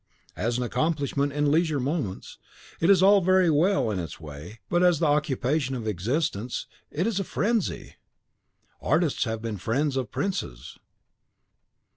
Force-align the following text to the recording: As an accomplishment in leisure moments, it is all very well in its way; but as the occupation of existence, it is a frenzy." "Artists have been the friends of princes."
As 0.35 0.57
an 0.57 0.63
accomplishment 0.63 1.31
in 1.31 1.51
leisure 1.51 1.79
moments, 1.79 2.39
it 2.79 2.89
is 2.89 3.03
all 3.03 3.21
very 3.21 3.51
well 3.51 3.91
in 3.91 3.99
its 3.99 4.19
way; 4.19 4.59
but 4.67 4.81
as 4.81 4.97
the 4.97 5.05
occupation 5.05 5.75
of 5.75 5.85
existence, 5.87 6.65
it 6.89 7.05
is 7.05 7.19
a 7.19 7.23
frenzy." 7.23 7.97
"Artists 8.81 9.25
have 9.25 9.43
been 9.43 9.57
the 9.57 9.61
friends 9.61 9.95
of 9.95 10.09
princes." 10.11 10.79